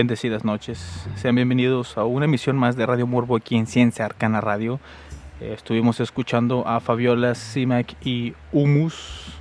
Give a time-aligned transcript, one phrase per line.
[0.00, 1.06] Bendecidas noches.
[1.16, 4.80] Sean bienvenidos a una emisión más de Radio Morbo aquí en Ciencia Arcana Radio.
[5.42, 9.38] Eh, estuvimos escuchando a Fabiola Simac y Humus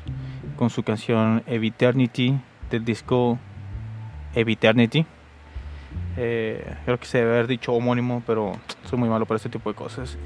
[0.58, 2.38] con su canción Eviternity
[2.70, 3.40] del disco
[4.36, 5.06] Eviternity.
[6.18, 8.52] Eh, creo que se debe haber dicho homónimo, pero
[8.84, 10.18] soy muy malo para este tipo de cosas.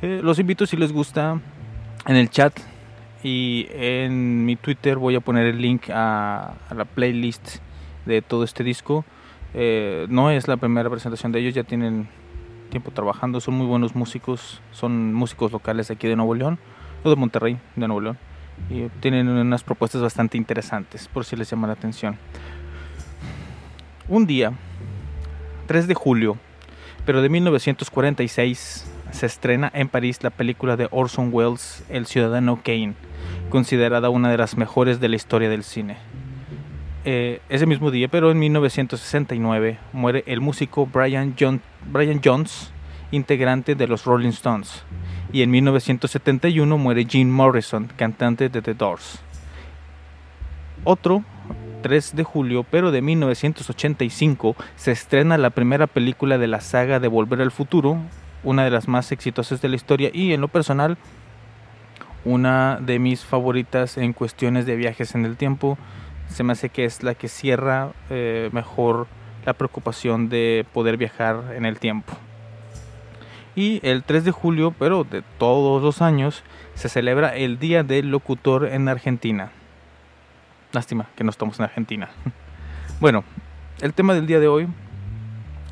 [0.00, 1.38] Eh, los invito si les gusta
[2.06, 2.58] en el chat
[3.22, 7.58] y en mi Twitter voy a poner el link a, la playlist
[8.06, 9.04] de todo este disco.
[9.54, 12.08] Eh, no es la primera presentación de ellos, ya tienen
[12.70, 16.58] tiempo trabajando, son muy buenos músicos, son músicos locales de aquí de Nuevo León,
[17.04, 18.18] o de Monterrey, de Nuevo León,
[18.68, 22.18] y tienen unas propuestas bastante interesantes, por si les llama la atención.
[24.08, 24.52] Un día,
[25.66, 26.36] 3 de julio,
[27.06, 32.94] pero de 1946, se estrena en París la película de Orson Welles, El Ciudadano Kane,
[33.50, 35.96] considerada una de las mejores de la historia del cine.
[37.06, 41.34] Eh, ese mismo día, pero en 1969, muere el músico Brian,
[41.92, 42.72] Brian Jones,
[43.10, 44.84] integrante de los Rolling Stones,
[45.30, 49.18] y en 1971 muere Jim Morrison, cantante de The Doors.
[50.84, 51.24] Otro
[51.82, 57.08] 3 de julio, pero de 1985, se estrena la primera película de la saga de
[57.08, 57.98] Volver al Futuro,
[58.42, 60.96] una de las más exitosas de la historia y en lo personal
[62.24, 65.78] una de mis favoritas en cuestiones de viajes en el tiempo.
[66.28, 69.06] Se me hace que es la que cierra eh, mejor
[69.44, 72.12] la preocupación de poder viajar en el tiempo.
[73.56, 76.42] Y el 3 de julio, pero de todos los años,
[76.74, 79.52] se celebra el Día del Locutor en Argentina.
[80.72, 82.08] Lástima que no estamos en Argentina.
[83.00, 83.22] bueno,
[83.80, 84.66] el tema del día de hoy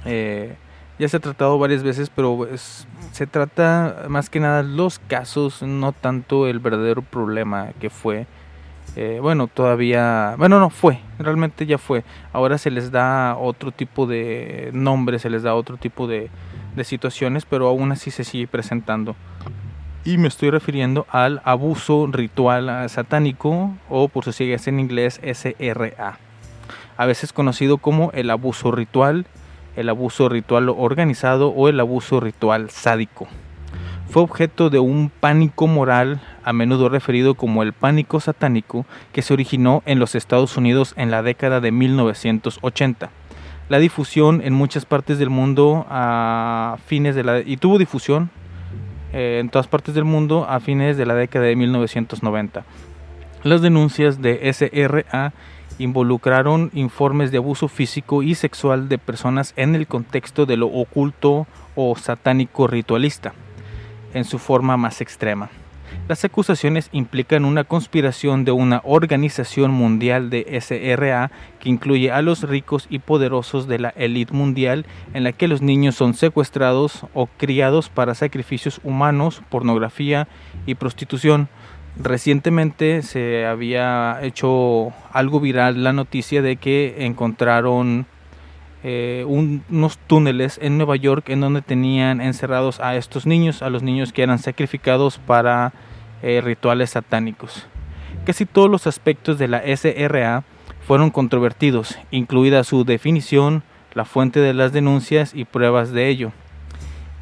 [0.05, 0.57] eh,
[0.99, 5.93] ya se ha tratado varias veces, pero se trata más que nada los casos, no
[5.93, 8.27] tanto el verdadero problema que fue.
[8.95, 12.05] Eh, bueno, todavía, bueno, no fue, realmente ya fue.
[12.33, 16.31] Ahora se les da otro tipo de nombre, se les da otro tipo de,
[16.85, 19.15] situaciones, pero aún así se sigue presentando.
[20.05, 26.19] Y me estoy refiriendo al abuso ritual satánico o por sus siglas en inglés SRA.
[26.97, 29.27] A veces conocido como el abuso ritual
[29.77, 33.29] el abuso ritual organizado o el abuso ritual sádico.
[34.13, 39.33] Fue objeto de un pánico moral, a menudo referido como el pánico satánico, que se
[39.33, 43.09] originó en los Estados Unidos en la década de 1980.
[43.71, 48.29] La difusión en muchas partes del mundo a fines de la y tuvo difusión
[49.15, 52.67] eh, en todas partes del mundo a fines de la década de 1990.
[53.45, 55.33] Las denuncias de SRA
[55.79, 61.47] involucraron informes de abuso físico y sexual de personas en el contexto de lo oculto
[61.77, 63.33] o satánico ritualista,
[64.15, 65.51] en su forma más extrema.
[66.09, 72.43] Las acusaciones implican una conspiración de una organización mundial de SRA que incluye a los
[72.43, 77.27] ricos y poderosos de la élite mundial en la que los niños son secuestrados o
[77.27, 80.29] criados para sacrificios humanos, pornografía
[80.67, 81.49] y prostitución,
[81.97, 88.07] Recientemente se había hecho algo viral la noticia de que encontraron
[88.85, 93.83] eh, unos túneles en Nueva York en donde tenían encerrados a estos niños, a los
[93.83, 95.73] niños que eran sacrificados para
[96.23, 97.67] eh, rituales satánicos.
[98.25, 100.45] Casi todos los aspectos de la SRA
[100.87, 103.63] fueron controvertidos, incluida su definición,
[103.95, 106.33] la fuente de las denuncias y pruebas de ello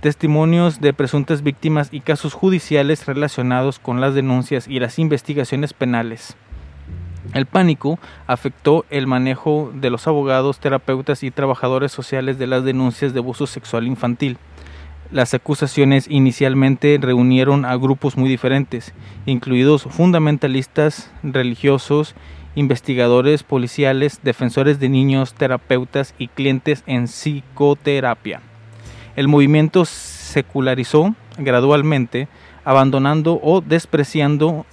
[0.00, 6.36] testimonios de presuntas víctimas y casos judiciales relacionados con las denuncias y las investigaciones penales.
[7.34, 13.12] El pánico afectó el manejo de los abogados, terapeutas y trabajadores sociales de las denuncias
[13.12, 14.38] de abuso sexual infantil.
[15.12, 18.94] Las acusaciones inicialmente reunieron a grupos muy diferentes,
[19.26, 22.14] incluidos fundamentalistas religiosos,
[22.54, 28.40] investigadores policiales, defensores de niños, terapeutas y clientes en psicoterapia.
[29.16, 32.28] El movimiento secularizó gradualmente,
[32.64, 34.66] abandonando o despreciando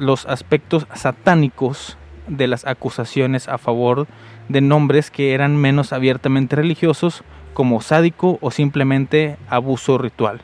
[0.00, 4.06] los aspectos satánicos de las acusaciones a favor
[4.48, 7.22] de nombres que eran menos abiertamente religiosos
[7.54, 10.40] como sádico o simplemente abuso ritual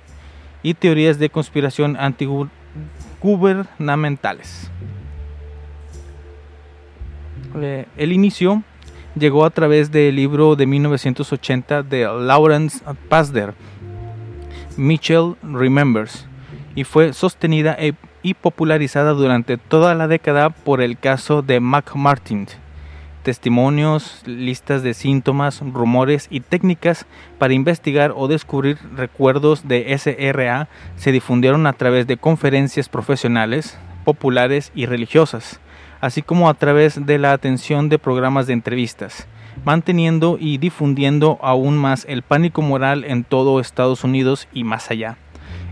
[0.63, 4.71] y teorías de conspiración antigubernamentales.
[7.57, 8.63] Eh, el inicio
[9.15, 13.55] llegó a través del libro de 1980 de Lawrence Pasder,
[14.77, 16.27] Mitchell Remembers,
[16.75, 17.95] y fue sostenida e,
[18.27, 22.49] y popularizada durante toda la década por el caso de McMartin.
[23.23, 27.07] Testimonios, listas de síntomas, rumores y técnicas
[27.39, 34.73] para investigar o descubrir recuerdos de SRA se difundieron a través de conferencias profesionales, populares
[34.75, 35.61] y religiosas
[36.01, 39.27] así como a través de la atención de programas de entrevistas.
[39.65, 45.17] manteniendo y difundiendo aún más el pánico moral en todo Estados Unidos y más allá.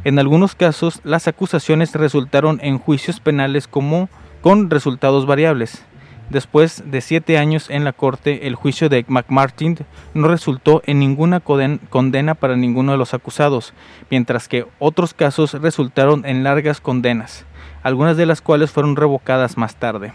[0.04, 4.10] En algunos casos, las acusaciones resultaron en juicios penales como
[4.42, 5.82] con resultados variables.
[6.28, 9.78] Después de siete años en la corte, el juicio de McMartin
[10.12, 13.72] no resultó en ninguna condena para ninguno de los acusados,
[14.10, 17.46] mientras que otros casos resultaron en largas condenas,
[17.82, 20.12] algunas de las cuales fueron revocadas más tarde.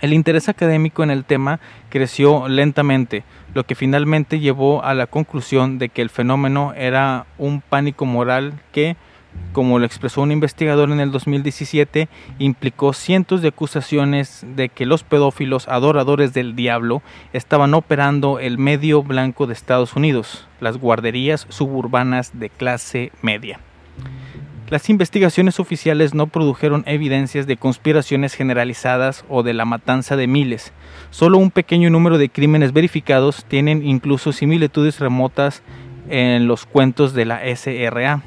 [0.00, 1.58] El interés académico en el tema
[1.90, 3.24] creció lentamente,
[3.56, 8.60] lo que finalmente llevó a la conclusión de que el fenómeno era un pánico moral
[8.70, 8.96] que,
[9.54, 15.04] como lo expresó un investigador en el 2017, implicó cientos de acusaciones de que los
[15.04, 17.00] pedófilos adoradores del diablo
[17.32, 23.58] estaban operando el medio blanco de Estados Unidos, las guarderías suburbanas de clase media.
[24.68, 30.72] Las investigaciones oficiales no produjeron evidencias de conspiraciones generalizadas o de la matanza de miles.
[31.10, 35.62] Solo un pequeño número de crímenes verificados tienen incluso similitudes remotas
[36.08, 38.22] en los cuentos de la SRA.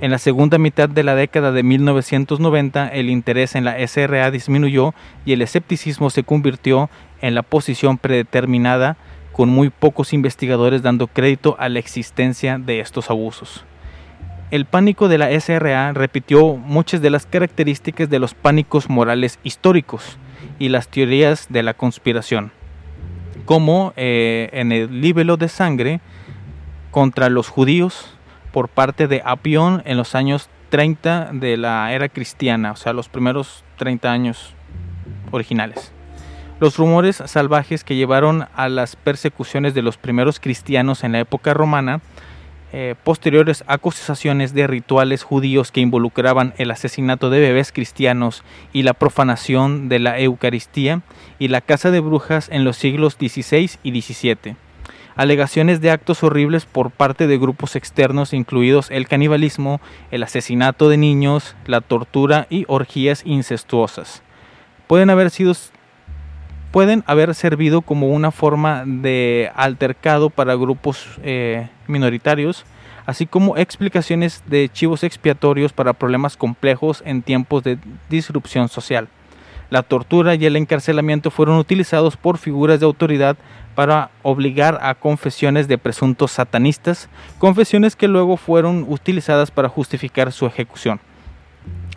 [0.00, 4.94] En la segunda mitad de la década de 1990 el interés en la SRA disminuyó
[5.24, 6.90] y el escepticismo se convirtió
[7.20, 8.96] en la posición predeterminada,
[9.30, 13.64] con muy pocos investigadores dando crédito a la existencia de estos abusos.
[14.52, 20.18] El pánico de la SRA repitió muchas de las características de los pánicos morales históricos
[20.58, 22.52] y las teorías de la conspiración,
[23.46, 26.02] como eh, en el libelo de sangre
[26.90, 28.14] contra los judíos
[28.52, 33.08] por parte de Apión en los años 30 de la era cristiana, o sea, los
[33.08, 34.52] primeros 30 años
[35.30, 35.92] originales.
[36.60, 41.54] Los rumores salvajes que llevaron a las persecuciones de los primeros cristianos en la época
[41.54, 42.02] romana
[42.74, 48.94] eh, posteriores acusaciones de rituales judíos que involucraban el asesinato de bebés cristianos y la
[48.94, 51.02] profanación de la Eucaristía
[51.38, 54.56] y la caza de brujas en los siglos XVI y XVII.
[55.16, 60.96] Alegaciones de actos horribles por parte de grupos externos incluidos el canibalismo, el asesinato de
[60.96, 64.22] niños, la tortura y orgías incestuosas.
[64.86, 65.54] Pueden haber sido
[66.72, 72.64] pueden haber servido como una forma de altercado para grupos eh, minoritarios,
[73.04, 79.08] así como explicaciones de chivos expiatorios para problemas complejos en tiempos de disrupción social.
[79.68, 83.36] La tortura y el encarcelamiento fueron utilizados por figuras de autoridad
[83.74, 90.46] para obligar a confesiones de presuntos satanistas, confesiones que luego fueron utilizadas para justificar su
[90.46, 91.00] ejecución.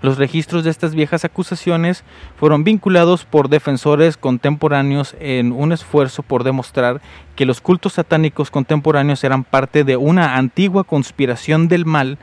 [0.05, 2.03] Los registros de estas viejas acusaciones
[2.35, 7.01] fueron vinculados por defensores contemporáneos en un esfuerzo por demostrar
[7.35, 12.19] que los cultos satánicos contemporáneos eran parte de una antigua conspiración del mal.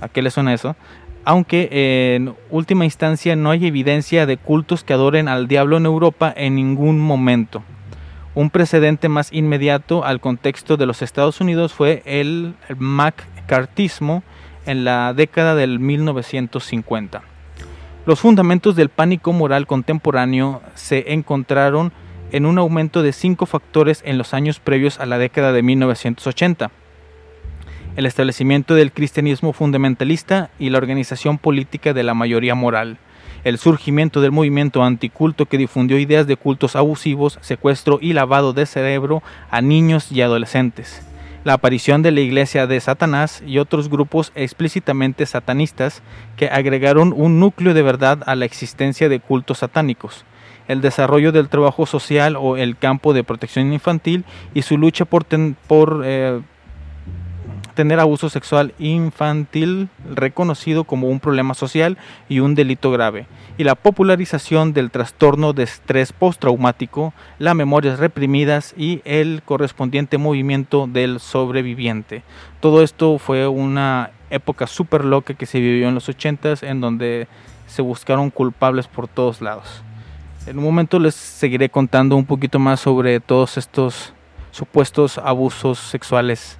[0.00, 0.76] ¿A qué le suena eso?
[1.26, 6.32] Aunque en última instancia no hay evidencia de cultos que adoren al diablo en Europa
[6.34, 7.62] en ningún momento.
[8.34, 14.22] Un precedente más inmediato al contexto de los Estados Unidos fue el McCarthyismo,
[14.66, 17.22] en la década del 1950.
[18.06, 21.92] Los fundamentos del pánico moral contemporáneo se encontraron
[22.32, 26.70] en un aumento de cinco factores en los años previos a la década de 1980.
[27.96, 32.98] El establecimiento del cristianismo fundamentalista y la organización política de la mayoría moral.
[33.44, 38.66] El surgimiento del movimiento anticulto que difundió ideas de cultos abusivos, secuestro y lavado de
[38.66, 41.02] cerebro a niños y adolescentes
[41.44, 46.02] la aparición de la iglesia de Satanás y otros grupos explícitamente satanistas
[46.36, 50.24] que agregaron un núcleo de verdad a la existencia de cultos satánicos,
[50.68, 55.24] el desarrollo del trabajo social o el campo de protección infantil y su lucha por,
[55.66, 56.40] por eh,
[57.80, 61.96] tener abuso sexual infantil reconocido como un problema social
[62.28, 68.74] y un delito grave, y la popularización del trastorno de estrés postraumático, las memorias reprimidas
[68.76, 72.22] y el correspondiente movimiento del sobreviviente.
[72.60, 77.28] Todo esto fue una época súper loca que se vivió en los 80s en donde
[77.66, 79.82] se buscaron culpables por todos lados.
[80.46, 84.12] En un momento les seguiré contando un poquito más sobre todos estos
[84.50, 86.59] supuestos abusos sexuales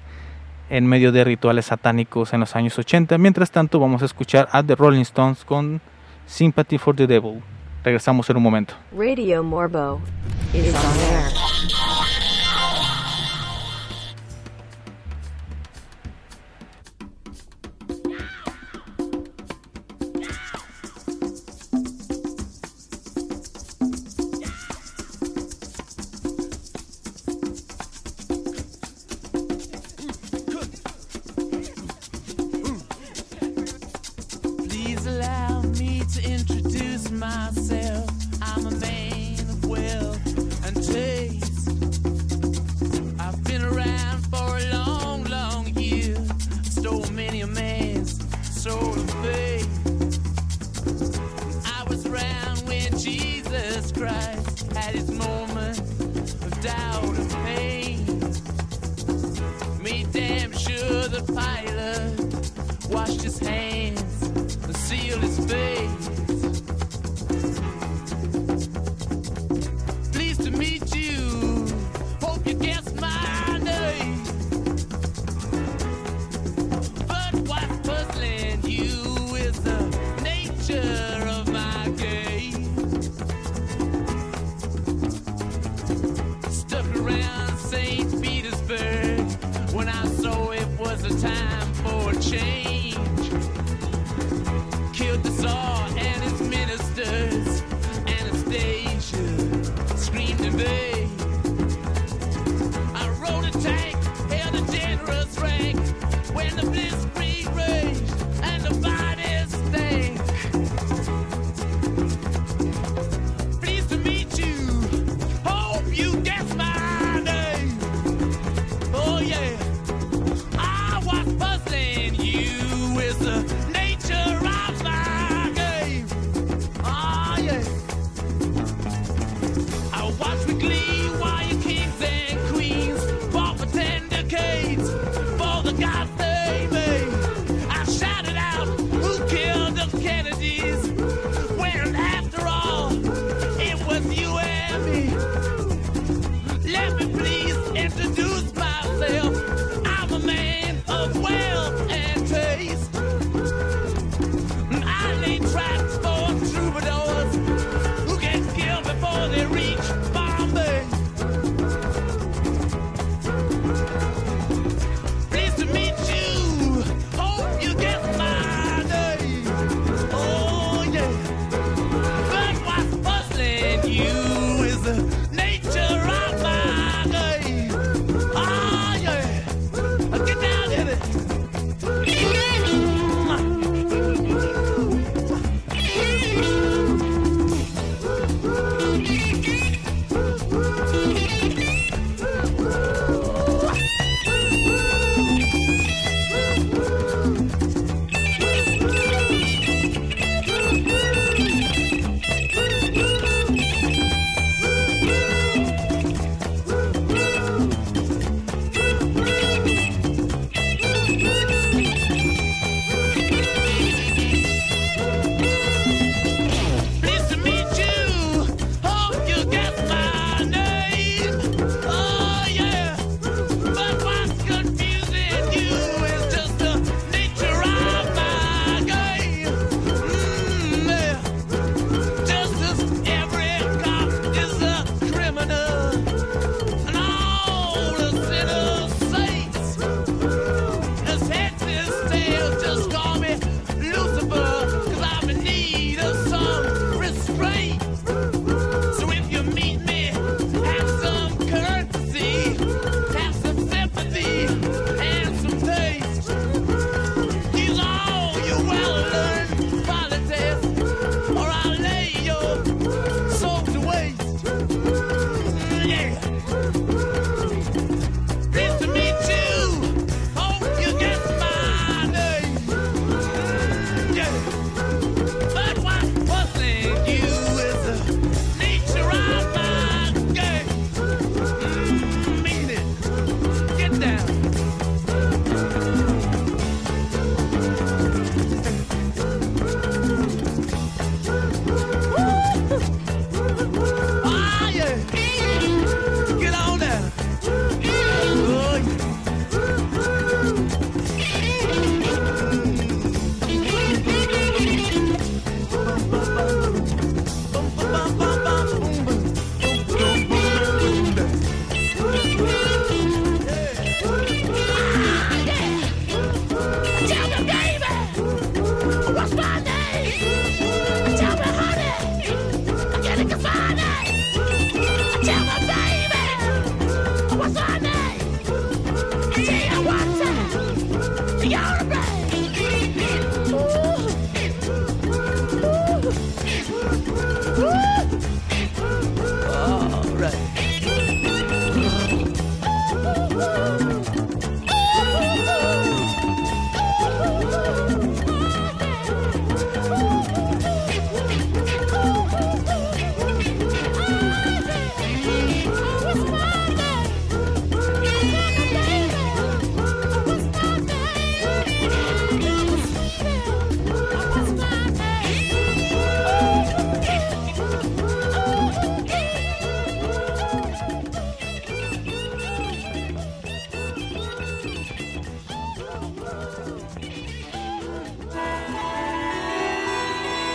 [0.71, 3.17] en medio de rituales satánicos en los años 80.
[3.17, 5.81] Mientras tanto, vamos a escuchar a The Rolling Stones con
[6.25, 7.41] Sympathy for the Devil.
[7.83, 8.73] Regresamos en un momento.
[8.97, 9.99] Radio Morbo
[10.53, 12.30] is on air.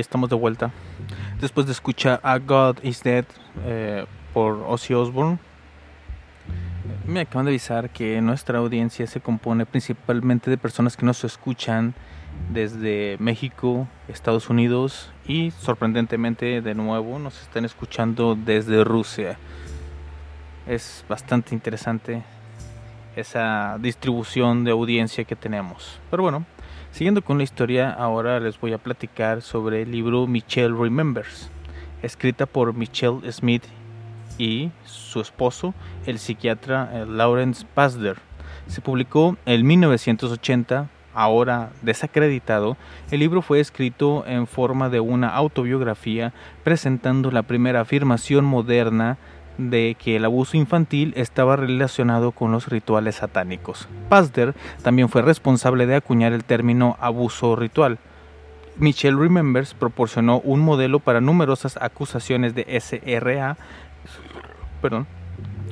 [0.00, 0.70] Estamos de vuelta.
[1.40, 3.24] Después de escuchar a God is Dead
[3.64, 5.38] eh, por Ozzy Osbourne.
[7.06, 11.94] Me acaban de avisar que nuestra audiencia se compone principalmente de personas que nos escuchan
[12.50, 19.38] desde México, Estados Unidos y sorprendentemente de nuevo nos están escuchando desde Rusia.
[20.66, 22.22] Es bastante interesante
[23.16, 25.98] esa distribución de audiencia que tenemos.
[26.10, 26.44] Pero bueno,
[26.98, 31.48] siguiendo con la historia, ahora les voy a platicar sobre el libro Michelle Remembers,
[32.02, 33.62] escrita por Michelle Smith
[34.36, 35.74] y su esposo,
[36.06, 38.16] el psiquiatra eh, Lawrence Pasder.
[38.66, 42.76] Se publicó en 1980, ahora desacreditado.
[43.12, 46.32] El libro fue escrito en forma de una autobiografía
[46.64, 49.18] presentando la primera afirmación moderna
[49.58, 53.88] de que el abuso infantil estaba relacionado con los rituales satánicos.
[54.08, 57.98] Pasder también fue responsable de acuñar el término abuso ritual.
[58.76, 63.56] Michelle Remembers proporcionó un modelo para numerosas acusaciones de SRA
[64.80, 65.06] perdón,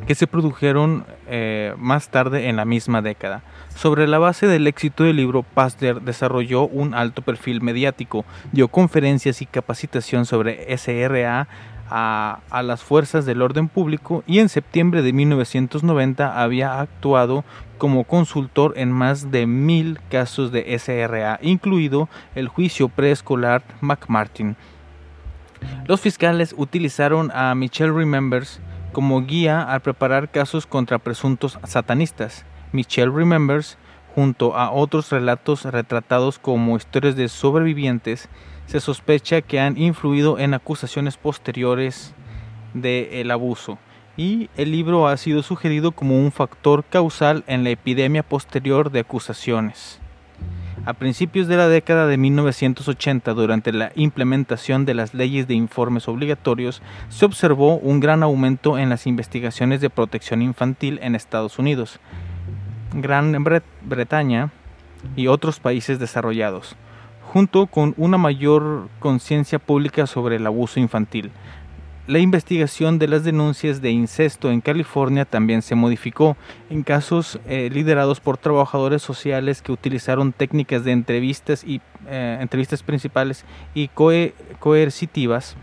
[0.07, 3.43] que se produjeron eh, más tarde en la misma década.
[3.75, 9.43] Sobre la base del éxito del libro, Pastler desarrolló un alto perfil mediático, dio conferencias
[9.43, 11.49] y capacitación sobre SRA
[11.91, 17.45] a, las fuerzas del orden público y en septiembre de 1990 había actuado
[17.79, 24.57] como consultor en más de mil casos de SRA, incluido el juicio preescolar McMartin.
[25.87, 28.61] Los fiscales utilizaron a Michelle Remembers
[28.93, 32.45] como guía al preparar casos contra presuntos satanistas.
[32.73, 33.79] Michelle Remembers,
[34.17, 38.31] junto a otros relatos retratados como historias de sobrevivientes,
[38.65, 42.15] se sospecha que han influido en acusaciones posteriores
[42.73, 43.79] del abuso
[44.17, 49.01] y el libro ha sido sugerido como un factor causal en la epidemia posterior de
[49.01, 50.01] acusaciones.
[50.87, 56.09] A principios de la década de 1980, durante la implementación de las leyes de informes
[56.09, 62.01] obligatorios, se observó un gran aumento en las investigaciones de protección infantil en Estados Unidos,
[63.03, 63.45] Gran
[63.83, 64.51] Bretaña
[65.17, 66.77] y otros países desarrollados,
[67.23, 71.31] junto con una mayor conciencia pública sobre el abuso infantil.
[72.07, 76.37] La investigación de las denuncias de incesto en California también se modificó
[76.71, 82.85] en casos eh, liderados por trabajadores sociales que utilizaron técnicas de entrevistas y eh, entrevistas
[82.85, 85.57] principales y coe coercitivas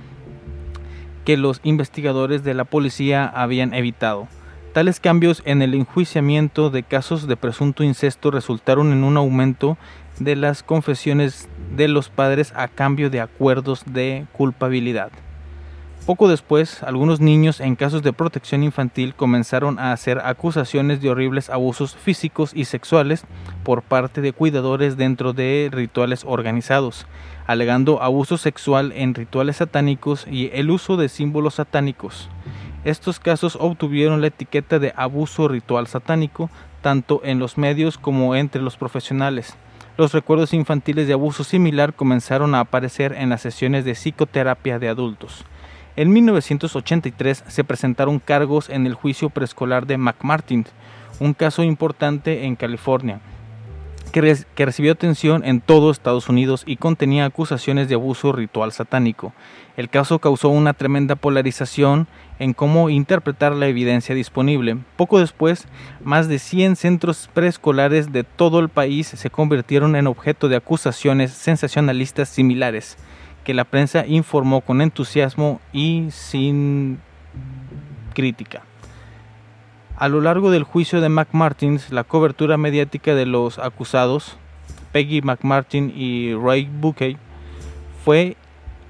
[1.24, 4.28] que los investigadores de la policía habían evitado.
[4.74, 9.78] Tales cambios en el enjuiciamiento de casos de presunto incesto resultaron en un aumento
[10.20, 15.12] de las confesiones de los padres a cambio de acuerdos de culpabilidad.
[16.08, 21.52] Poco después, algunos niños en casos de protección infantil comenzaron a hacer acusaciones de horribles
[21.52, 23.26] abusos físicos y sexuales
[23.64, 27.06] por parte de cuidadores dentro de rituales organizados,
[27.46, 32.28] alegando abuso sexual en rituales satánicos y el uso de símbolos satánicos.
[32.86, 36.50] Estos casos obtuvieron la etiqueta de abuso ritual satánico
[36.82, 39.56] tanto en los medios como entre los profesionales.
[39.98, 44.90] Los recuerdos infantiles de abuso similar comenzaron a aparecer en las sesiones de psicoterapia de
[44.90, 45.46] adultos.
[45.96, 50.66] En 1983 se presentaron cargos en el juicio preescolar de McMartin,
[51.20, 53.22] un caso importante en California,
[54.14, 58.72] que, re que, recibió atención en todo Estados Unidos y contenía acusaciones de abuso ritual
[58.72, 59.34] satánico.
[59.76, 62.08] El caso causó una tremenda polarización
[62.40, 64.78] en cómo interpretar la evidencia disponible.
[64.96, 65.68] Poco después,
[66.04, 71.32] más de 100 centros preescolares de todo el país se convirtieron en objeto de acusaciones
[71.32, 72.98] sensacionalistas similares
[73.44, 77.00] que la prensa informó con entusiasmo y sin
[78.14, 78.64] crítica.
[79.96, 84.38] A lo largo del juicio de McMartins, la cobertura mediática de los acusados,
[84.92, 87.18] Peggy McMartin y Ray Buckey,
[88.04, 88.36] fue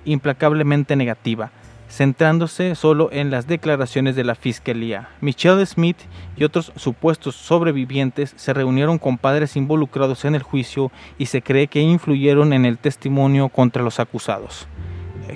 [0.06, 1.52] implacablemente negativa
[1.94, 5.10] centrándose solo en las declaraciones de la fiscalía.
[5.22, 5.98] Michelle Smith
[6.36, 11.68] y otros supuestos sobrevivientes se reunieron con padres involucrados en el juicio y se cree
[11.68, 14.68] que influyeron en el testimonio contra los acusados.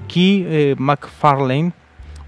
[0.07, 1.74] Key eh, McFarlane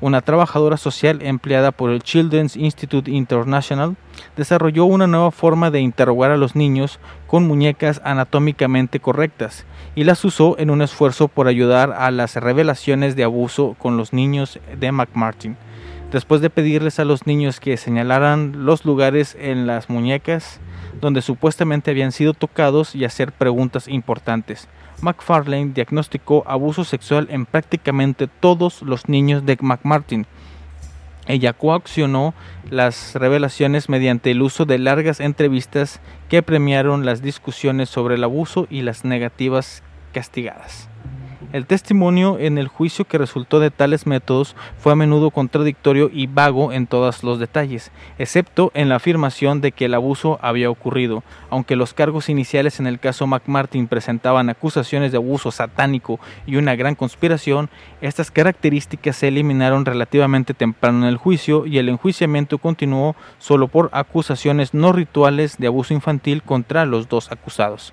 [0.01, 3.95] una trabajadora social empleada por el Children's Institute International,
[4.37, 10.23] desarrolló una nueva forma de interrogar a los niños con muñecas anatómicamente correctas y las
[10.23, 14.91] usó en un esfuerzo por ayudar a las revelaciones de abuso con los niños de
[14.91, 15.57] McMartin.
[16.11, 20.59] Después de pedirles a los niños que señalaran los lugares en las muñecas
[21.01, 24.67] donde supuestamente habían sido tocados y hacer preguntas importantes,
[25.01, 30.25] McFarlane diagnosticó abuso sexual en prácticamente todos los niños de McMartin.
[31.27, 32.33] Ella coaccionó
[32.71, 38.65] las revelaciones mediante el uso de largas entrevistas que premiaron las discusiones sobre el abuso
[38.69, 40.88] y las negativas castigadas.
[41.51, 46.27] El testimonio en el juicio que resultó de tales métodos fue a menudo contradictorio y
[46.27, 51.23] vago en todos los detalles, excepto en la afirmación de que el abuso había ocurrido.
[51.49, 56.75] Aunque los cargos iniciales en el caso McMartin presentaban acusaciones de abuso satánico y una
[56.75, 63.15] gran conspiración, estas características se eliminaron relativamente temprano en el juicio y el enjuiciamiento continuó
[63.39, 67.91] solo por acusaciones no rituales de abuso infantil contra los dos acusados.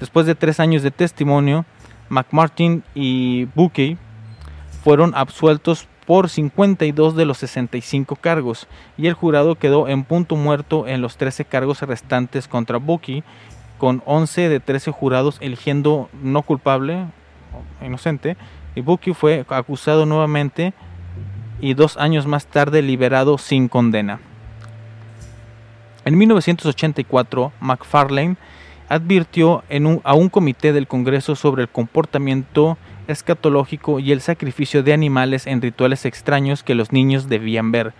[0.00, 1.64] Después de tres años de testimonio,
[2.08, 3.98] McMartin y Buckey
[4.84, 10.86] fueron absueltos por 52 de los 65 cargos y el jurado quedó en punto muerto
[10.86, 13.24] en los 13 cargos restantes contra Buckey,
[13.78, 17.06] con 11 de 13 jurados eligiendo no culpable
[17.84, 18.36] inocente,
[18.74, 20.74] y Buckey fue acusado nuevamente
[21.60, 24.20] y dos años más tarde liberado sin condena.
[26.04, 28.36] En 1984, McFarlane
[28.88, 29.64] advirtió
[30.04, 32.78] a un comité del Congreso sobre el comportamiento
[33.08, 37.92] escatológico y el sacrificio de animales en rituales extraños que los niños debían ver.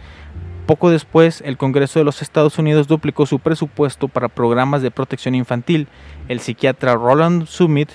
[0.67, 5.37] Poco después, el Congreso de los Estados Unidos duplicó su presupuesto para programas de protección
[5.37, 5.87] infantil.
[6.29, 7.91] El psiquiatra Roland Summit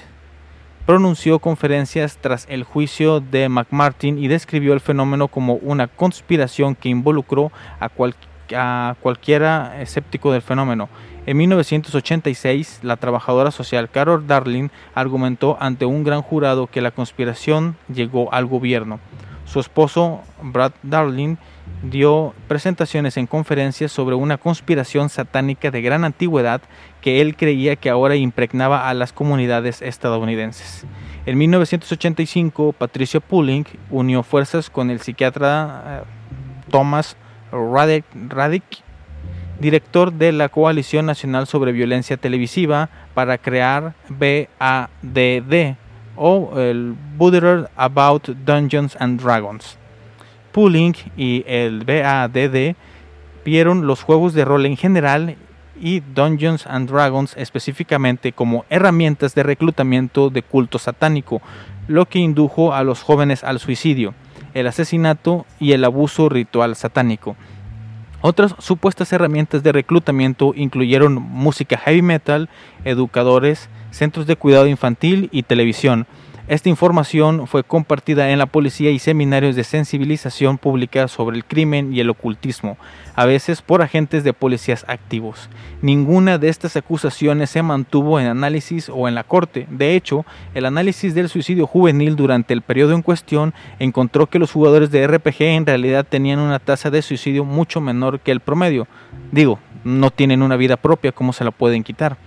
[0.85, 6.89] pronunció conferencias tras el juicio de McMartin y describió el fenómeno como una conspiración que
[6.89, 7.89] involucró a,
[8.55, 10.87] a cualquiera escéptico del fenómeno.
[11.27, 17.75] En 1986, la trabajadora social Carol Darling argumentó ante un gran jurado que la conspiración
[17.93, 18.99] llegó al gobierno.
[19.45, 21.35] Su esposo, Brad Darling,
[21.83, 26.61] dio presentaciones en conferencias sobre una conspiración satánica de gran antigüedad
[27.01, 30.85] que él creía que ahora impregnaba a las comunidades estadounidenses.
[31.27, 37.15] En 1985, Patricia Pulling unió fuerzas con el psiquiatra eh, Thomas
[37.51, 38.63] Radic, Radic,
[39.61, 45.75] director de la Coalición Nacional sobre Violencia Televisiva, para crear BADD
[46.15, 49.77] o el Butter About Dungeons and Dragons.
[50.51, 52.75] Pooling y el BADD
[53.45, 55.35] vieron los juegos de rol en general
[55.79, 61.41] y Dungeons and Dragons específicamente como herramientas de reclutamiento de culto satánico,
[61.87, 64.13] lo que indujo a los jóvenes al suicidio,
[64.53, 67.35] el asesinato y el abuso ritual satánico.
[68.21, 72.49] Otras supuestas herramientas de reclutamiento incluyeron música heavy metal,
[72.85, 76.05] educadores, centros de cuidado infantil y televisión.
[76.51, 81.93] Esta información fue compartida en la policía y seminarios de sensibilización pública sobre el crimen
[81.93, 82.77] y el ocultismo,
[83.15, 85.49] a veces por agentes de policías activos.
[85.81, 89.65] Ninguna de estas acusaciones se mantuvo en análisis o en la corte.
[89.69, 94.51] De hecho, el análisis del suicidio juvenil durante el periodo en cuestión encontró que los
[94.51, 98.89] jugadores de RPG en realidad tenían una tasa de suicidio mucho menor que el promedio.
[99.31, 102.17] Digo, no tienen una vida propia, ¿cómo se la pueden quitar?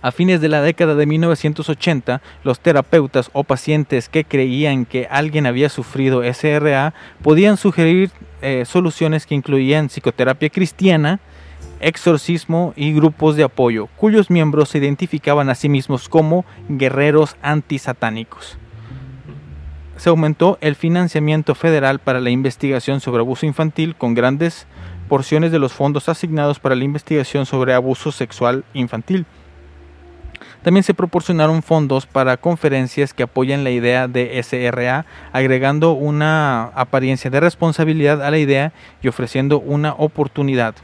[0.00, 5.46] A fines de la década de 1980, los terapeutas o pacientes que creían que alguien
[5.46, 11.18] había sufrido SRA podían sugerir eh, soluciones que incluían psicoterapia cristiana,
[11.80, 18.56] exorcismo y grupos de apoyo, cuyos miembros se identificaban a sí mismos como guerreros antisatánicos.
[19.96, 24.68] Se aumentó el financiamiento federal para la investigación sobre abuso infantil con grandes
[25.08, 29.26] porciones de los fondos asignados para la investigación sobre abuso sexual infantil.
[30.62, 37.30] También se proporcionaron fondos para conferencias que apoyan la idea de SRA, agregando una apariencia
[37.30, 40.74] de responsabilidad a la idea y ofreciendo una oportunidad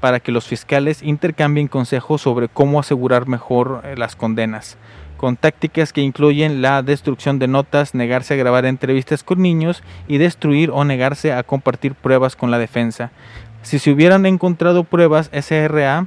[0.00, 4.76] para que los fiscales intercambien consejos sobre cómo asegurar mejor eh, las condenas,
[5.16, 10.18] con tácticas que incluyen la destrucción de notas, negarse a grabar entrevistas con niños y
[10.18, 13.10] destruir o negarse a compartir pruebas con la defensa.
[13.62, 16.06] Si se hubieran encontrado pruebas, SRA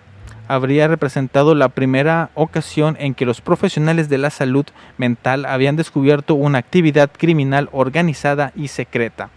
[0.53, 4.65] habría representado la primera ocasión en que los profesionales de la salud
[4.97, 9.29] mental habían descubierto una actividad criminal organizada y secreta.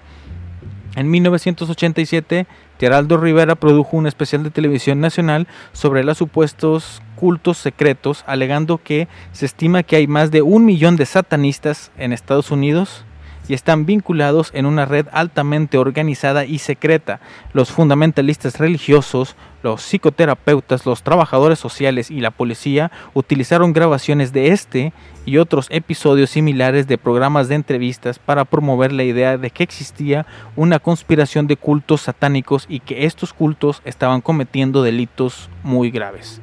[0.96, 2.46] En 1987,
[2.80, 9.06] Geraldo Rivera produjo un especial de televisión nacional sobre los supuestos cultos secretos, alegando que
[9.32, 13.04] se estima que hay más de un millón de satanistas en Estados Unidos
[13.48, 17.20] y están vinculados en una red altamente organizada y secreta.
[17.52, 24.92] Los fundamentalistas religiosos, los psicoterapeutas, los trabajadores sociales y la policía utilizaron grabaciones de este
[25.24, 30.26] y otros episodios similares de programas de entrevistas para promover la idea de que existía
[30.54, 36.42] una conspiración de cultos satánicos y que estos cultos estaban cometiendo delitos muy graves.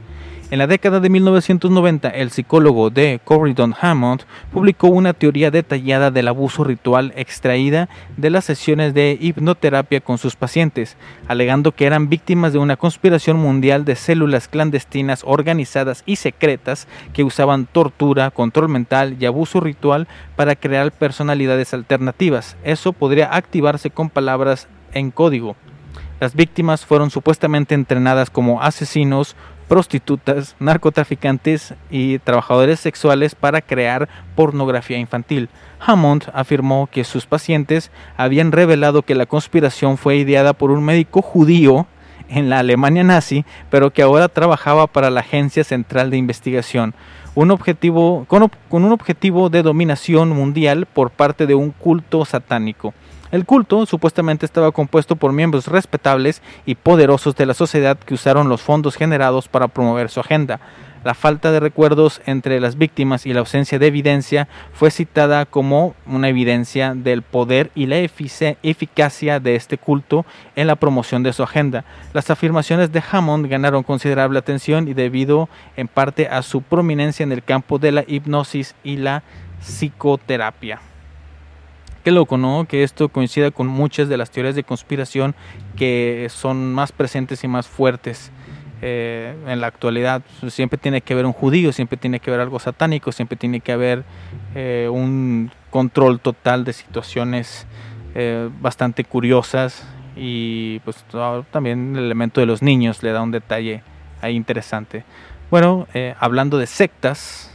[0.52, 6.28] En la década de 1990, el psicólogo de Corridon Hammond publicó una teoría detallada del
[6.28, 7.88] abuso ritual extraída
[8.18, 10.97] de las sesiones de hipnoterapia con sus pacientes,
[11.30, 17.24] alegando que eran víctimas de una conspiración mundial de células clandestinas organizadas y secretas que
[17.24, 22.58] usaban tortura, control mental y abuso ritual para crear personalidades alternativas.
[22.66, 25.56] Eso podría activarse con palabras en código.
[26.22, 29.36] Las víctimas fueron supuestamente entrenadas como asesinos,
[29.72, 35.47] prostitutas, narcotraficantes y trabajadores sexuales para crear pornografía infantil.
[35.80, 41.22] Hammond afirmó que sus pacientes habían revelado que la conspiración fue ideada por un médico
[41.22, 41.88] judío
[42.28, 46.93] en la Alemania nazi, pero que ahora trabajaba para la Agencia Central de Investigación,
[47.34, 52.93] con un objetivo de dominación mundial por parte de un culto satánico.
[53.32, 58.49] El culto supuestamente estaba compuesto por miembros respetables y poderosos de la sociedad que usaron
[58.49, 60.59] los fondos generados para promover su agenda.
[61.05, 65.95] La falta de recuerdos entre las víctimas y la ausencia de evidencia fue citada como
[66.05, 70.25] una evidencia del poder y la eficacia de este culto
[70.57, 71.86] en la promoción de su agenda.
[72.13, 77.32] Las afirmaciones de Hammond ganaron considerable atención y debido en parte a su prominencia en
[77.32, 79.23] el campo de la hipnosis y la
[79.61, 80.82] psicoterapia.
[82.04, 82.66] Qué loco, ¿no?
[82.68, 85.36] Que esto coincida con muchas de las teorías de conspiración
[85.76, 88.32] que son más presentes y más fuertes
[88.82, 90.24] eh, en la actualidad.
[90.47, 93.72] Siempre tiene que haber un judío, siempre tiene que haber algo satánico, siempre tiene que
[93.72, 94.04] haber
[94.56, 97.68] eh, un control total de situaciones
[98.16, 101.06] eh, bastante curiosas y pues
[101.52, 103.84] también el elemento de los niños le da un detalle
[104.22, 105.04] ahí interesante.
[105.52, 105.86] Bueno,
[106.20, 107.51] hablando de sectas,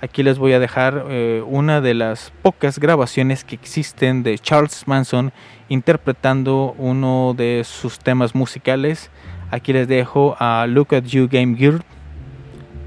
[0.00, 4.86] aquí les voy a dejar eh, una de las pocas grabaciones que existen de Charles
[4.86, 5.32] Manson
[5.68, 9.10] interpretando uno de sus temas musicales.
[9.50, 11.82] Aquí les dejo a Look at You Game Gear.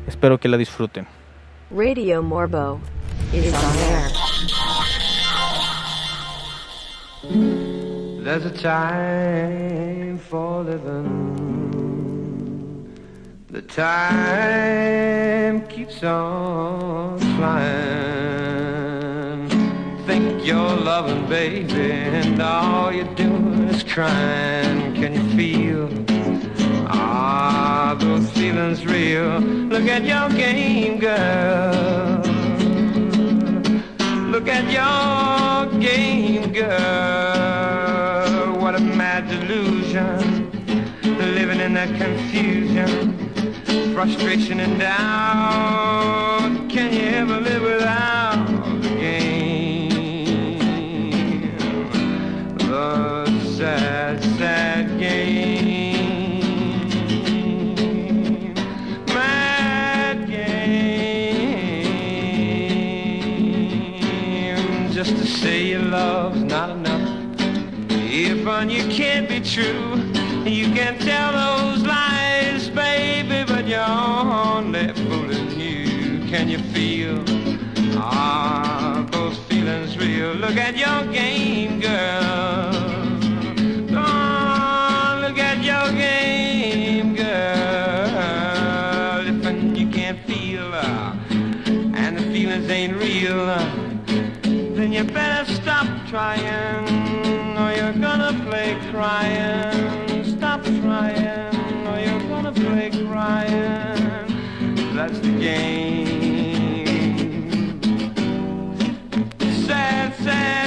[0.07, 1.07] Espero que la disfruten.
[1.71, 2.79] Radio Morbo
[3.33, 4.11] is on air.
[8.23, 11.50] There's a time for living.
[13.51, 17.59] The time keeps on flying.
[20.05, 24.95] Think you're loving, baby, and all you're doing is crying.
[24.95, 25.89] Can you feel?
[26.87, 29.41] Ah, those feelings real.
[29.41, 32.21] Look at your game, girl.
[34.31, 38.55] Look at your game, girl.
[38.61, 40.47] What a mad delusion.
[41.35, 43.20] Living in that confusion,
[43.93, 46.69] frustration and doubt.
[46.69, 48.47] Can you ever live without
[48.81, 49.89] the game?
[52.57, 53.25] The
[53.57, 56.13] sad, sad game.
[59.07, 61.51] Mad game.
[64.91, 67.09] Just to say your love's not enough.
[67.89, 69.97] If on you can't be true,
[70.45, 70.97] you can
[76.31, 77.23] Can you feel?
[77.97, 80.31] Ah, those feelings real.
[80.31, 82.71] Look at your game, girl.
[83.91, 87.27] Oh, look at your game, girl.
[89.27, 93.69] If and you can't feel, uh, and the feelings ain't real, uh,
[94.77, 99.80] then you better stop trying, or you're gonna play crying.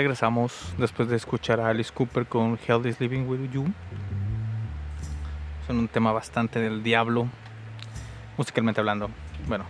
[0.00, 3.66] Regresamos después de escuchar a Alice Cooper con Hell is Living with You.
[5.66, 7.28] Son un tema bastante del diablo,
[8.38, 9.10] musicalmente hablando.
[9.46, 9.66] Bueno,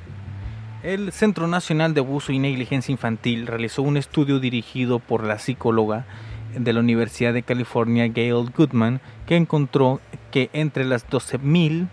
[0.84, 6.06] el Centro Nacional de Abuso y Negligencia Infantil realizó un estudio dirigido por la psicóloga
[6.56, 10.00] de la Universidad de California, Gail Goodman, que encontró
[10.30, 11.88] que entre las 12.000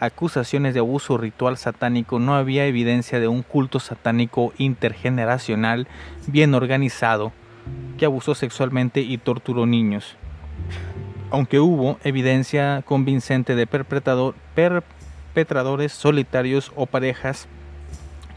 [0.00, 5.86] acusaciones de abuso ritual satánico no había evidencia de un culto satánico intergeneracional
[6.26, 7.32] bien organizado
[7.96, 10.16] que abusó sexualmente y torturó niños.
[11.30, 17.48] Aunque hubo evidencia convincente de perpetrador- perpetradores solitarios o parejas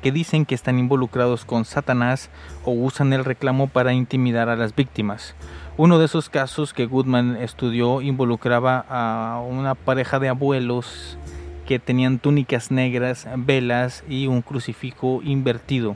[0.02, 2.30] que dicen que están involucrados con Satanás
[2.66, 5.36] o usan el reclamo para intimidar a las víctimas.
[5.78, 11.18] Uno de esos casos que Goodman estudió involucraba a una pareja de abuelos
[11.66, 15.96] que tenían túnicas negras, velas y un crucifijo invertido.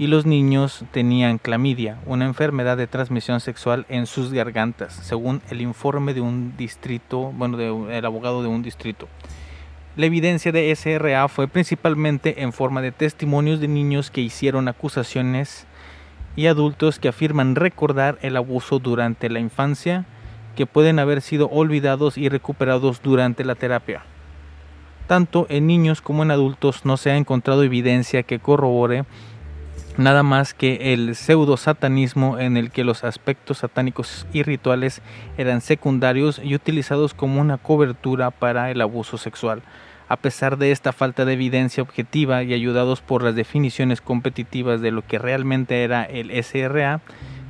[0.00, 5.60] Y los niños tenían clamidia, una enfermedad de transmisión sexual en sus gargantas, según el
[5.60, 9.08] informe de un distrito, bueno, del abogado de un distrito.
[9.96, 15.66] La evidencia de SRA fue principalmente en forma de testimonios de niños que hicieron acusaciones
[16.34, 20.06] y adultos que afirman recordar el abuso durante la infancia,
[20.56, 24.00] que pueden haber sido olvidados y recuperados durante la terapia.
[25.06, 29.04] Tanto en niños como en adultos no se ha encontrado evidencia que corrobore
[30.00, 35.02] nada más que el pseudo satanismo en el que los aspectos satánicos y rituales
[35.36, 39.62] eran secundarios y utilizados como una cobertura para el abuso sexual.
[40.08, 44.90] A pesar de esta falta de evidencia objetiva y ayudados por las definiciones competitivas de
[44.90, 47.00] lo que realmente era el SRA,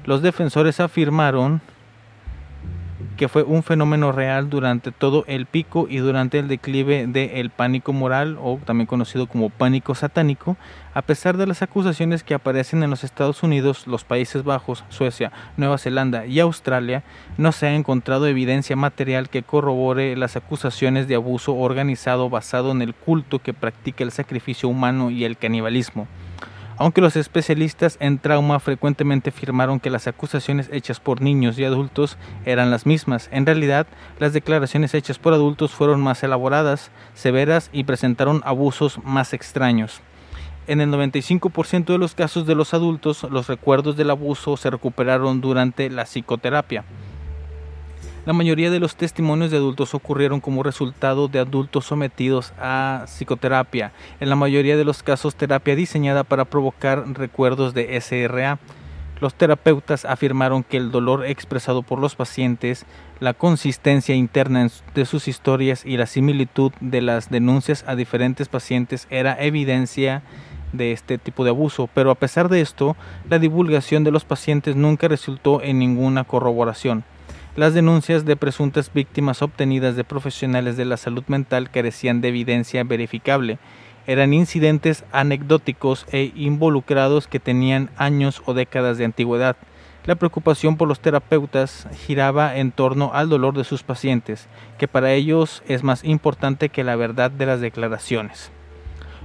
[0.04, 1.62] los defensores afirmaron
[3.16, 7.92] que fue un fenómeno real durante todo el pico y durante el declive del pánico
[7.92, 10.56] moral o también conocido como pánico satánico,
[10.92, 15.30] a pesar de las acusaciones que aparecen en los Estados Unidos, los Países Bajos, Suecia,
[15.56, 17.04] Nueva Zelanda y Australia,
[17.38, 22.82] no se ha encontrado evidencia material que corrobore las acusaciones de abuso organizado basado en
[22.82, 26.08] el culto que practica el sacrificio humano y el canibalismo.
[26.76, 32.16] Aunque los especialistas en trauma frecuentemente afirmaron que las acusaciones hechas por niños y adultos
[32.46, 33.86] eran las mismas, en realidad
[34.18, 40.00] las declaraciones hechas por adultos fueron más elaboradas, severas y presentaron abusos más extraños.
[40.70, 45.40] En el 95% de los casos de los adultos, los recuerdos del abuso se recuperaron
[45.40, 46.84] durante la psicoterapia.
[48.24, 53.90] La mayoría de los testimonios de adultos ocurrieron como resultado de adultos sometidos a psicoterapia,
[54.20, 58.60] en la mayoría de los casos terapia diseñada para provocar recuerdos de SRA.
[59.20, 62.86] Los terapeutas afirmaron que el dolor expresado por los pacientes,
[63.18, 69.08] la consistencia interna de sus historias y la similitud de las denuncias a diferentes pacientes
[69.10, 70.22] era evidencia
[70.72, 72.96] de este tipo de abuso, pero a pesar de esto,
[73.28, 77.04] la divulgación de los pacientes nunca resultó en ninguna corroboración.
[77.56, 82.84] Las denuncias de presuntas víctimas obtenidas de profesionales de la salud mental carecían de evidencia
[82.84, 83.58] verificable.
[84.06, 89.56] Eran incidentes anecdóticos e involucrados que tenían años o décadas de antigüedad.
[90.06, 94.48] La preocupación por los terapeutas giraba en torno al dolor de sus pacientes,
[94.78, 98.50] que para ellos es más importante que la verdad de las declaraciones.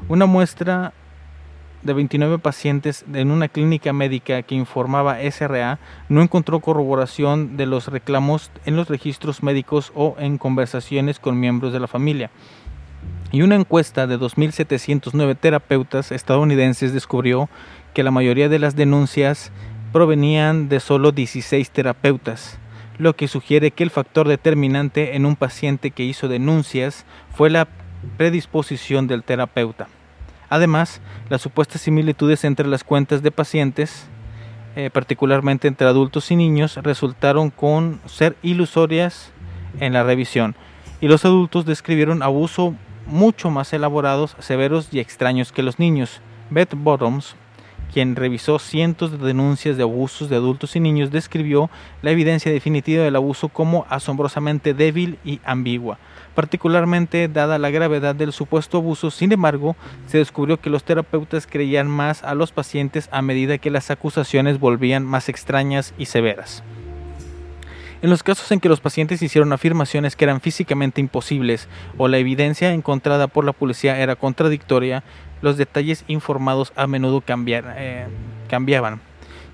[0.09, 0.93] Una muestra
[1.85, 5.79] de 29 pacientes en una clínica médica que informaba SRA
[6.09, 11.71] no encontró corroboración de los reclamos en los registros médicos o en conversaciones con miembros
[11.73, 12.31] de la familia.
[13.31, 17.49] Y una encuesta de 2.709 terapeutas estadounidenses descubrió
[17.93, 19.51] que la mayoría de las denuncias
[19.93, 22.57] provenían de solo 16 terapeutas,
[22.97, 27.67] lo que sugiere que el factor determinante en un paciente que hizo denuncias fue la
[28.17, 29.87] predisposición del terapeuta.
[30.55, 34.07] Además, las supuestas similitudes entre las cuentas de pacientes,
[34.77, 39.33] eh, particularmente entre adultos y niños, resultaron con ser ilusorias
[39.81, 40.55] en la revisión,
[41.01, 42.73] y los adultos describieron abuso
[43.05, 46.21] mucho más elaborados, severos y extraños que los niños.
[46.49, 47.35] Beth Bottoms,
[47.93, 51.69] quien revisó cientos de denuncias de abusos de adultos y niños, describió
[52.01, 55.99] la evidencia definitiva del abuso como asombrosamente débil y ambigua
[56.35, 59.09] particularmente dada la gravedad del supuesto abuso.
[59.09, 59.75] Sin embargo,
[60.07, 64.59] se descubrió que los terapeutas creían más a los pacientes a medida que las acusaciones
[64.59, 66.61] volvían más extrañas y severas.
[68.01, 71.67] En los casos en que los pacientes hicieron afirmaciones que eran físicamente imposibles
[71.97, 75.03] o la evidencia encontrada por la policía era contradictoria,
[75.41, 78.07] los detalles informados a menudo eh,
[78.47, 79.01] cambiaban.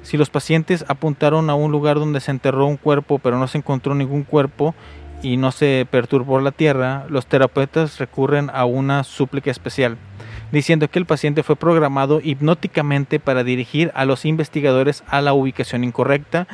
[0.04, 3.60] Si los pacientes apuntaron a un lugar donde se enterró un cuerpo pero no se
[3.60, 4.74] encontró ningún cuerpo
[5.22, 9.98] y no se perturbó la tierra, los terapeutas recurren a una súplica especial.
[10.52, 15.86] diciendo que el paciente fue programado hipnóticamente para dirigir a los investigadores a la ubicación
[15.86, 16.46] incorrecta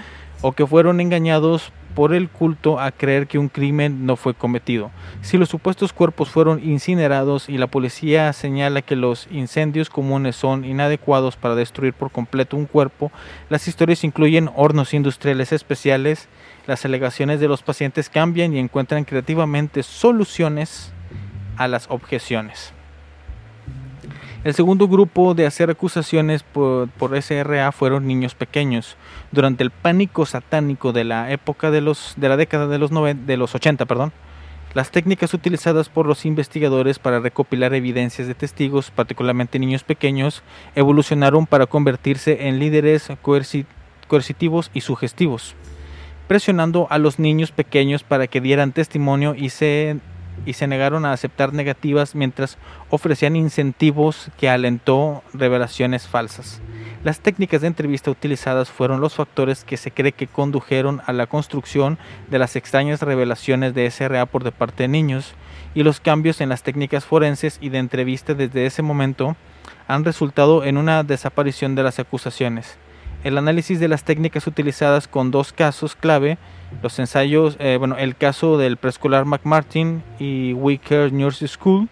[0.42, 4.92] o que fueron engañados por el culto a creer que un crimen no fue cometido.
[5.22, 10.64] Si los supuestos cuerpos fueron incinerados y la policía señala que los incendios comunes son
[10.64, 13.12] inadecuados para destruir por completo un cuerpo,
[13.50, 16.28] las historias incluyen hornos industriales especiales,
[16.68, 20.92] las alegaciones de los pacientes cambian y encuentran creativamente soluciones
[21.58, 22.74] a las objeciones.
[24.44, 28.96] El segundo grupo de hacer acusaciones por, por SRA fueron niños pequeños.
[29.32, 33.26] Durante el pánico satánico de la época de los de la década de los noven-
[33.26, 34.14] de los 80, perdón,
[34.74, 40.44] las técnicas utilizadas por los investigadores para recopilar evidencias de testigos, particularmente niños pequeños,
[40.76, 43.66] evolucionaron para convertirse en líderes coerci-
[44.08, 45.56] coercitivos y sugestivos,
[46.28, 49.98] presionando a los niños pequeños para que dieran testimonio y se
[50.46, 52.58] y se negaron a aceptar negativas mientras
[52.90, 56.62] ofrecían incentivos que alentó revelaciones falsas.
[57.04, 61.28] Las técnicas de entrevista utilizadas fueron los factores que se cree que condujeron a la
[61.28, 61.98] construcción
[62.30, 65.34] de las extrañas revelaciones de SRA por parte de niños
[65.74, 69.36] y los cambios en las técnicas forenses y de entrevista desde ese momento
[69.88, 72.78] han resultado en una desaparición de las acusaciones.
[73.24, 76.38] El análisis de las técnicas utilizadas con dos casos clave,
[76.84, 81.90] los ensayos, eh, bueno, el caso del preescolar McMartin y Wicker Nursery School,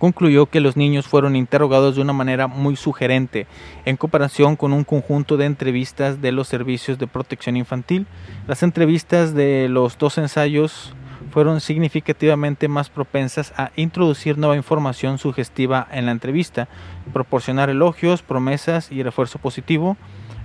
[0.00, 3.46] concluyó que los niños fueron interrogados de una manera muy sugerente
[3.84, 8.06] en comparación con un conjunto de entrevistas de los servicios de protección infantil.
[8.48, 10.94] Las entrevistas de los dos ensayos
[11.30, 16.68] fueron significativamente más propensas a introducir nueva información sugestiva en la entrevista,
[17.12, 19.96] proporcionar elogios, promesas y refuerzo positivo,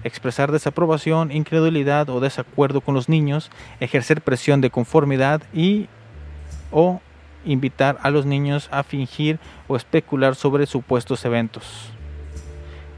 [0.04, 3.50] expresar desaprobación, incredulidad o desacuerdo con los niños,
[3.80, 5.88] ejercer presión de conformidad y
[6.72, 7.02] o
[7.46, 11.92] invitar a los niños a fingir o especular sobre supuestos eventos.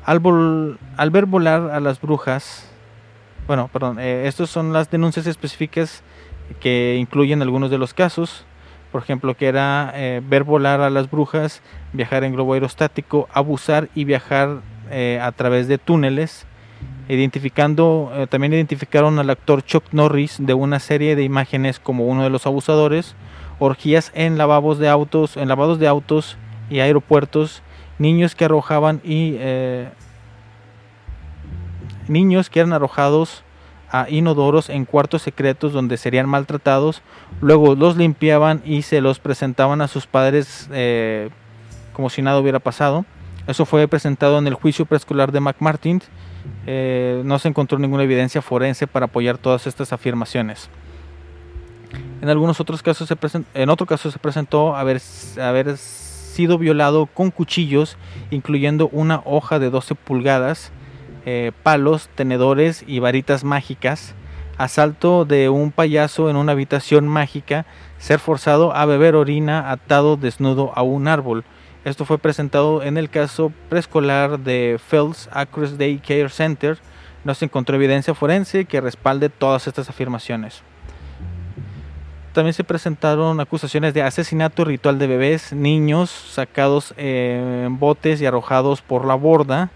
[0.06, 2.70] Al, ver volar a las brujas,
[3.46, 6.02] bueno, perdón, eh, estas son las denuncias específicas
[6.60, 8.46] que incluyen algunos de los casos,
[8.92, 11.62] por ejemplo, que era eh, ver volar a las brujas,
[11.94, 16.46] viajar en globo aerostático, abusar y viajar eh, a través de túneles,
[17.10, 22.24] identificando, eh, también identificaron al actor Chuck Norris de una serie de imágenes como uno
[22.24, 23.16] de los abusadores,
[23.60, 26.38] orgías en lavabos de autos, en lavados de autos
[26.70, 27.62] y aeropuertos,
[28.00, 29.38] niños que arrojaban y
[32.08, 33.44] niños que eran arrojados
[33.92, 37.02] a inodoros en cuartos secretos donde serían maltratados,
[37.42, 41.30] luego los limpiaban y se los presentaban a sus padres eh,
[41.94, 43.06] como si nada hubiera pasado.
[43.48, 46.02] Eso fue presentado en el juicio preescolar de McMartin.
[46.66, 50.70] Eh, no se encontró ninguna evidencia forense para apoyar todas estas afirmaciones.
[52.22, 55.02] En algunos otros casos, se presen- en otro caso se presentó haber,
[55.42, 57.98] haber sido violado con cuchillos,
[58.32, 60.72] incluyendo una hoja de 12 pulgadas,
[61.30, 64.16] eh, palos, tenedores y varitas mágicas,
[64.58, 67.66] asalto de un payaso en una habitación mágica,
[67.98, 71.44] ser forzado a beber orina atado desnudo a un árbol.
[71.84, 76.78] Esto fue presentado en el caso preescolar de Fells Across Day Care Center.
[77.26, 80.64] No se encontró evidencia forense que respalde todas estas afirmaciones.
[82.32, 88.82] También se presentaron acusaciones de asesinato ritual de bebés, niños sacados en botes y arrojados
[88.82, 89.72] por la borda,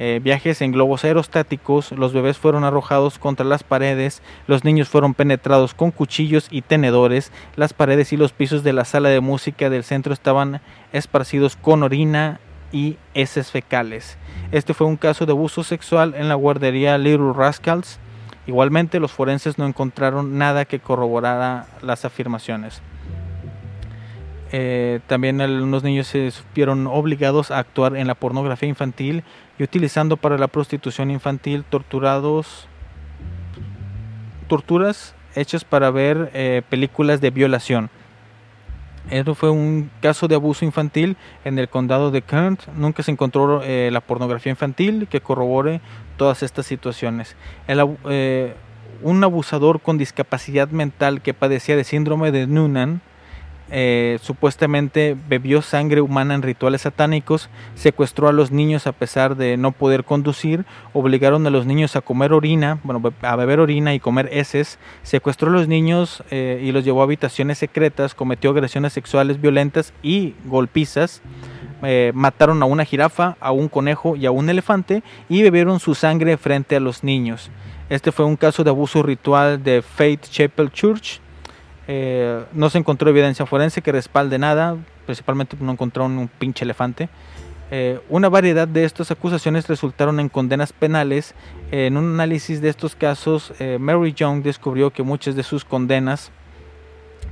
[0.00, 5.14] eh, viajes en globos aerostáticos, los bebés fueron arrojados contra las paredes, los niños fueron
[5.14, 9.70] penetrados con cuchillos y tenedores, las paredes y los pisos de la sala de música
[9.70, 10.60] del centro estaban
[10.92, 12.40] esparcidos con orina
[12.72, 14.18] y heces fecales.
[14.50, 18.00] Este fue un caso de abuso sexual en la guardería Little Rascals.
[18.48, 22.82] Igualmente, los forenses no encontraron nada que corroborara las afirmaciones.
[24.56, 29.24] Eh, también algunos niños se vieron obligados a actuar en la pornografía infantil
[29.58, 32.68] y utilizando para la prostitución infantil torturados
[34.46, 37.90] torturas hechas para ver eh, películas de violación.
[39.10, 42.68] Esto fue un caso de abuso infantil en el condado de Kent.
[42.76, 45.80] Nunca se encontró eh, la pornografía infantil que corrobore
[46.16, 47.34] todas estas situaciones.
[49.02, 53.00] Un abusador con discapacidad mental que padecía de síndrome de Noonan
[53.70, 59.56] eh, supuestamente bebió sangre humana en rituales satánicos, secuestró a los niños a pesar de
[59.56, 64.00] no poder conducir, obligaron a los niños a comer orina, bueno, a beber orina y
[64.00, 68.92] comer heces, secuestró a los niños eh, y los llevó a habitaciones secretas, cometió agresiones
[68.92, 71.22] sexuales violentas y golpizas,
[71.82, 75.94] eh, mataron a una jirafa, a un conejo y a un elefante y bebieron su
[75.94, 77.50] sangre frente a los niños.
[77.90, 81.20] Este fue un caso de abuso ritual de Faith Chapel Church.
[81.86, 84.76] Eh, no se encontró evidencia forense que respalde nada.
[85.04, 87.08] principalmente no encontraron un pinche elefante.
[87.70, 91.34] Eh, una variedad de estas acusaciones resultaron en condenas penales.
[91.70, 96.30] En un análisis de estos casos, eh, Mary Young descubrió que muchas de sus condenas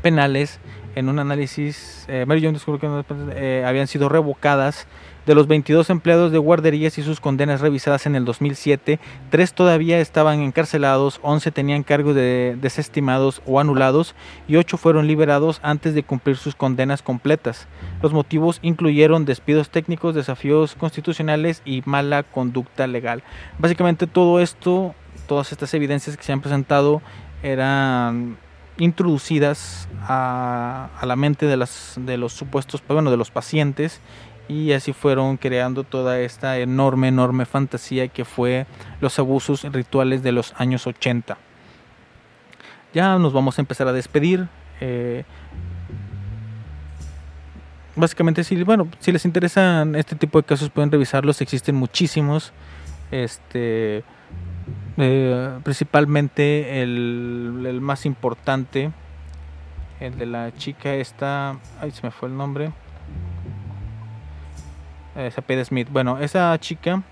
[0.02, 0.58] penales,
[0.94, 4.86] en un análisis, eh, Mary Young descubrió que eh, habían sido revocadas.
[5.26, 8.98] De los 22 empleados de guarderías y sus condenas revisadas en el 2007,
[9.30, 14.16] tres todavía estaban encarcelados, 11 tenían cargos de desestimados o anulados
[14.48, 17.68] y 8 fueron liberados antes de cumplir sus condenas completas.
[18.02, 23.22] Los motivos incluyeron despidos técnicos, desafíos constitucionales y mala conducta legal.
[23.58, 24.92] Básicamente todo esto,
[25.28, 27.00] todas estas evidencias que se han presentado
[27.44, 28.38] eran
[28.78, 31.64] introducidas a, la mente de,
[31.96, 34.00] de los supuestos, bueno, de los pacientes
[34.48, 38.66] y así fueron creando toda esta enorme, enorme fantasía que fue
[39.00, 41.38] los abusos rituales de los años 80.
[42.94, 44.48] Ya nos vamos a empezar a despedir.
[44.80, 45.24] eh,
[47.96, 51.40] básicamente, si, bueno, si les interesan este tipo de casos, pueden revisarlos.
[51.40, 52.52] Existen muchísimos.
[53.10, 54.04] Este,
[54.96, 58.90] eh, principalmente el, el más importante,
[60.00, 62.72] el de la chica esta, ay, se me fue el nombre.
[65.16, 65.64] Esa P.
[65.64, 65.88] Smith.
[65.90, 67.02] Bueno, esa chica,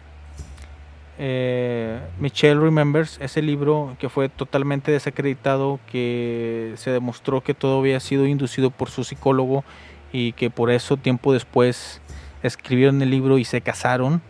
[1.18, 8.00] eh, Michelle Remembers, ese libro que fue totalmente desacreditado, que se demostró que todo había
[8.00, 9.64] sido inducido por su psicólogo
[10.12, 12.00] y que por eso tiempo después
[12.42, 14.22] escribieron el libro y se casaron.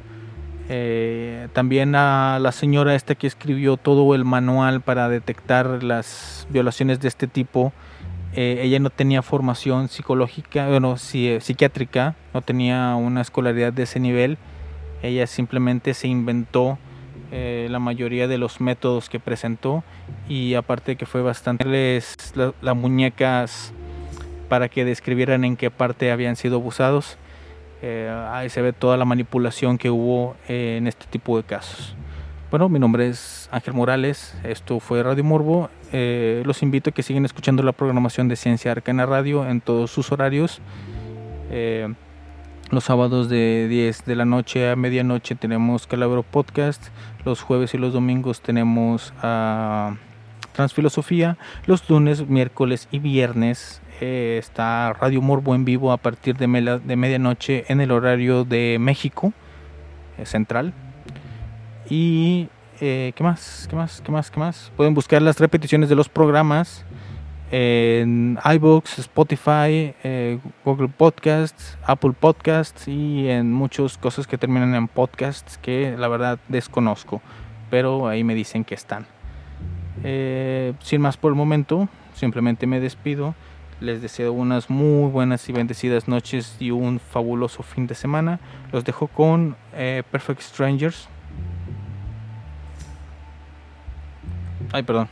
[0.69, 7.01] Eh, también a la señora esta que escribió todo el manual para detectar las violaciones
[7.01, 7.73] de este tipo.
[8.35, 14.01] Eh, ella no tenía formación psicológica, bueno, psi- psiquiátrica, no tenía una escolaridad de ese
[14.01, 14.39] nivel.
[15.03, 16.79] Ella simplemente se inventó
[17.33, 19.85] eh, la mayoría de los métodos que presentó
[20.29, 23.73] y aparte que fue bastante les la- las muñecas
[24.49, 27.19] para que describieran en qué parte habían sido abusados.
[27.83, 31.95] Eh, ahí se ve toda la manipulación que hubo eh, en este tipo de casos.
[32.51, 35.71] Bueno, mi nombre es Ángel Morales, esto fue Radio Morbo.
[35.93, 39.93] Eh, los invito a que sigan escuchando la programación de Ciencia Arcana Radio en todos
[39.93, 40.61] sus horarios.
[41.53, 41.95] Eh,
[42.73, 46.89] los sábados de 10 de la noche a medianoche tenemos Calabro Podcast.
[47.25, 49.95] Los jueves y los domingos tenemos a
[50.51, 51.39] Transfilosofía.
[51.67, 57.65] Los lunes, miércoles y viernes eh, está Radio Morbo en vivo a partir de, medianoche
[57.69, 59.33] en el horario de México
[60.25, 60.75] Central.
[61.91, 62.49] Y
[62.81, 63.67] eh, ¿qué más?
[63.69, 64.01] ¿Qué más?
[64.01, 64.31] ¿Qué más?
[64.31, 64.73] ¿Qué más?
[64.77, 66.85] Pueden buscar las repeticiones de los programas
[67.51, 74.87] en iBooks, Spotify, eh, Google Podcasts, Apple Podcasts y en muchas cosas que terminan en
[74.87, 77.21] podcasts que la verdad desconozco,
[77.71, 79.05] pero ahí me dicen que están.
[80.05, 83.35] Eh, sin más por el momento, simplemente me despido.
[83.81, 88.39] Les deseo unas muy buenas y bendecidas noches y un fabuloso fin de semana.
[88.71, 91.09] Los dejo con Perfect Strangers.
[94.73, 95.09] Ay, perdón.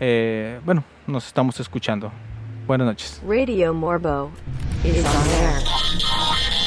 [0.00, 2.12] Eh, bueno, nos estamos escuchando.
[2.66, 3.22] Buenas noches.
[3.26, 4.30] Radio Morbo
[4.84, 6.57] is on air.